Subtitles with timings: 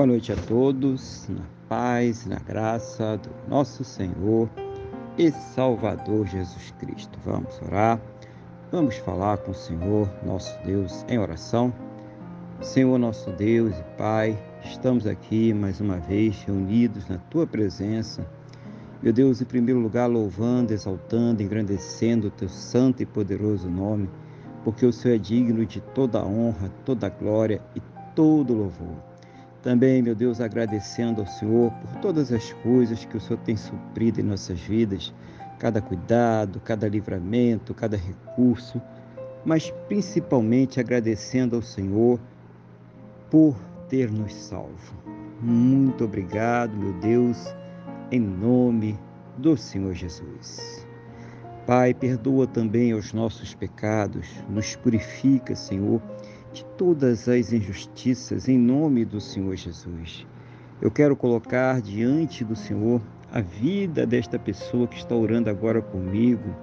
[0.00, 4.48] Boa noite a todos, na paz na graça do nosso Senhor
[5.18, 7.18] e Salvador Jesus Cristo.
[7.22, 8.00] Vamos orar,
[8.72, 11.70] vamos falar com o Senhor, nosso Deus, em oração.
[12.62, 18.26] Senhor, nosso Deus e Pai, estamos aqui mais uma vez reunidos na Tua presença.
[19.02, 24.08] Meu Deus, em primeiro lugar, louvando, exaltando, engrandecendo o Teu santo e poderoso nome,
[24.64, 27.82] porque o Senhor é digno de toda honra, toda glória e
[28.14, 29.09] todo louvor.
[29.62, 34.20] Também, meu Deus, agradecendo ao Senhor por todas as coisas que o Senhor tem suprido
[34.20, 35.12] em nossas vidas,
[35.58, 38.80] cada cuidado, cada livramento, cada recurso,
[39.44, 42.18] mas principalmente agradecendo ao Senhor
[43.30, 43.54] por
[43.88, 44.94] ter nos salvo.
[45.42, 47.54] Muito obrigado, meu Deus,
[48.10, 48.98] em nome
[49.36, 50.86] do Senhor Jesus.
[51.66, 56.00] Pai, perdoa também os nossos pecados, nos purifica, Senhor
[56.52, 60.26] de todas as injustiças em nome do Senhor Jesus.
[60.80, 63.00] Eu quero colocar diante do Senhor
[63.32, 66.54] a vida desta pessoa que está orando agora comigo,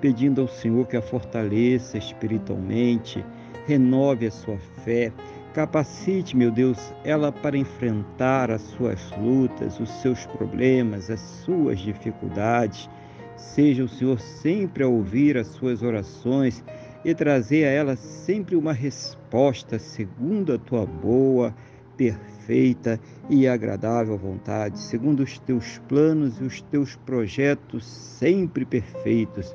[0.00, 3.24] pedindo ao Senhor que a fortaleça espiritualmente,
[3.66, 5.12] renove a sua fé,
[5.54, 12.90] capacite, meu Deus, ela para enfrentar as suas lutas, os seus problemas, as suas dificuldades.
[13.36, 16.62] Seja o Senhor sempre a ouvir as suas orações
[17.04, 21.54] e trazer a ela sempre uma resposta segundo a tua boa,
[21.96, 29.54] perfeita e agradável vontade, segundo os teus planos e os teus projetos sempre perfeitos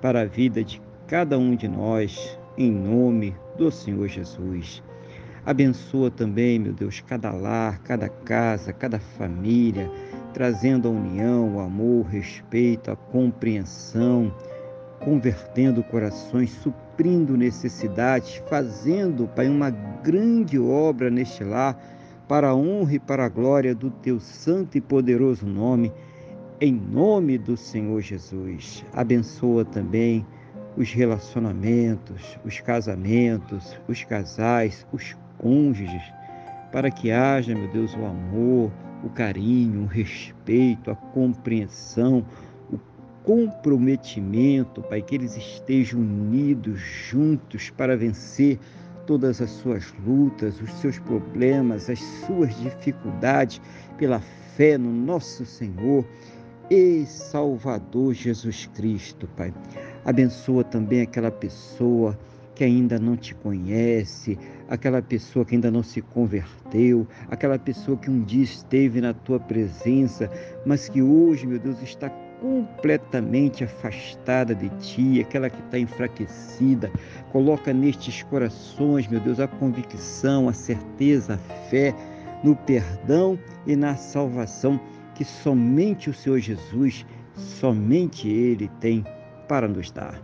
[0.00, 4.82] para a vida de cada um de nós, em nome do Senhor Jesus.
[5.44, 9.88] Abençoa também, meu Deus, cada lar, cada casa, cada família,
[10.34, 14.34] trazendo a união, o amor, o respeito, a compreensão,
[15.00, 21.78] convertendo corações, suprindo necessidades, fazendo, Pai, uma grande obra neste lar,
[22.28, 25.92] para a honra e para a glória do teu santo e poderoso nome,
[26.60, 28.84] em nome do Senhor Jesus.
[28.92, 30.26] Abençoa também
[30.76, 36.02] os relacionamentos, os casamentos, os casais, os cônjuges,
[36.72, 38.72] para que haja, meu Deus, o amor,
[39.02, 42.24] o carinho, o respeito, a compreensão,
[43.26, 48.56] comprometimento, Pai, que eles estejam unidos, juntos para vencer
[49.04, 53.60] todas as suas lutas, os seus problemas, as suas dificuldades,
[53.98, 54.20] pela
[54.56, 56.06] fé no nosso Senhor
[56.70, 59.52] e Salvador Jesus Cristo, Pai.
[60.04, 62.16] Abençoa também aquela pessoa
[62.54, 64.38] que ainda não te conhece,
[64.68, 69.40] aquela pessoa que ainda não se converteu, aquela pessoa que um dia esteve na tua
[69.40, 70.30] presença,
[70.64, 72.08] mas que hoje, meu Deus, está
[72.40, 76.90] completamente afastada de ti, aquela que está enfraquecida.
[77.32, 81.94] Coloca nestes corações, meu Deus, a convicção, a certeza, a fé
[82.42, 84.80] no perdão e na salvação
[85.14, 89.04] que somente o Senhor Jesus, somente Ele tem
[89.48, 90.20] para nos dar.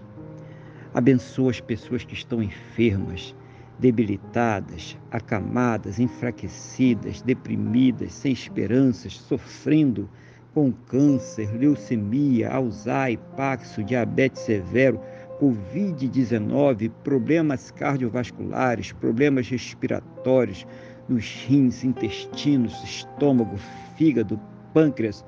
[0.95, 3.35] Abençoa as pessoas que estão enfermas,
[3.79, 10.09] debilitadas, acamadas, enfraquecidas, deprimidas, sem esperanças, sofrendo
[10.55, 15.01] com câncer, leucemia, Alzheimer, Paxo, diabetes severo,
[15.41, 20.67] Covid-19, problemas cardiovasculares, problemas respiratórios
[21.09, 23.57] nos rins, intestinos, estômago,
[23.97, 24.39] fígado,
[24.73, 25.25] pâncreas.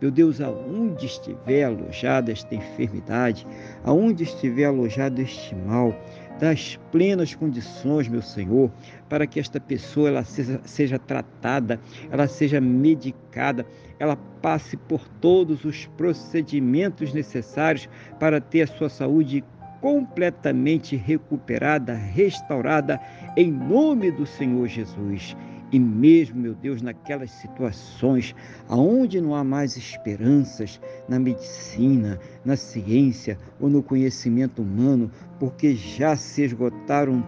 [0.00, 3.46] Meu Deus, aonde estiver alojada esta enfermidade,
[3.84, 5.92] aonde estiver alojado este mal,
[6.38, 8.70] das plenas condições, meu Senhor,
[9.08, 13.66] para que esta pessoa ela seja, seja tratada, ela seja medicada,
[13.98, 17.88] ela passe por todos os procedimentos necessários
[18.20, 19.44] para ter a sua saúde
[19.80, 23.00] completamente recuperada, restaurada,
[23.36, 25.36] em nome do Senhor Jesus.
[25.70, 28.34] E mesmo, meu Deus, naquelas situações
[28.68, 36.16] aonde não há mais esperanças na medicina, na ciência ou no conhecimento humano, porque já
[36.16, 37.22] se esgotaram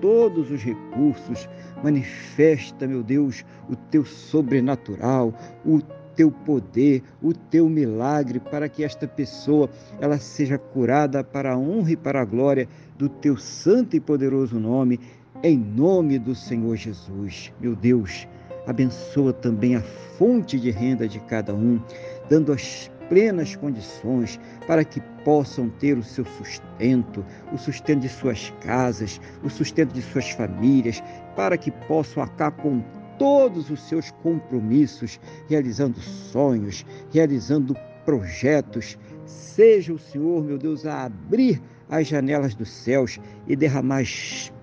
[0.00, 1.48] todos os recursos,
[1.82, 5.34] manifesta, meu Deus, o teu sobrenatural,
[5.64, 5.80] o
[6.16, 11.92] teu poder, o teu milagre para que esta pessoa ela seja curada para a honra
[11.92, 12.68] e para a glória
[12.98, 14.98] do teu santo e poderoso nome
[15.42, 17.52] em nome do Senhor Jesus.
[17.60, 18.28] Meu Deus,
[18.66, 21.80] abençoa também a fonte de renda de cada um,
[22.28, 28.50] dando as plenas condições para que possam ter o seu sustento, o sustento de suas
[28.60, 31.02] casas, o sustento de suas famílias,
[31.34, 32.82] para que possam acabar com
[33.18, 38.96] todos os seus compromissos, realizando sonhos, realizando projetos.
[39.26, 41.60] Seja o Senhor, meu Deus, a abrir
[41.92, 44.02] as janelas dos céus e derramar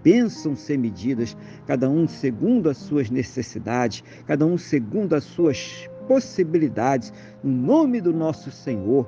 [0.03, 1.37] bênçãos sem medidas,
[1.67, 8.11] cada um segundo as suas necessidades, cada um segundo as suas possibilidades, no nome do
[8.11, 9.07] nosso Senhor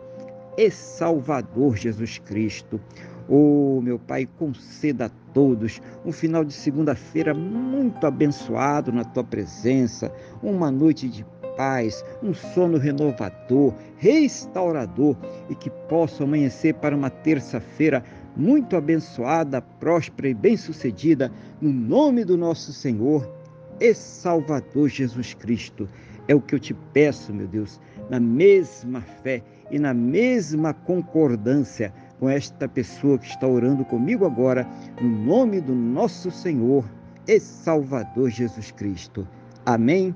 [0.55, 2.79] e Salvador Jesus Cristo.
[3.27, 10.13] Oh, meu Pai, conceda a todos um final de segunda-feira muito abençoado na tua presença,
[10.43, 11.25] uma noite de
[11.61, 15.15] paz, um sono renovador, restaurador
[15.47, 18.03] e que possa amanhecer para uma terça-feira
[18.35, 21.31] muito abençoada, próspera e bem-sucedida,
[21.61, 23.31] no nome do nosso Senhor
[23.79, 25.87] e Salvador Jesus Cristo.
[26.27, 27.79] É o que eu te peço, meu Deus,
[28.09, 34.67] na mesma fé e na mesma concordância com esta pessoa que está orando comigo agora,
[34.99, 36.83] no nome do nosso Senhor
[37.27, 39.27] e Salvador Jesus Cristo.
[39.63, 40.15] Amém.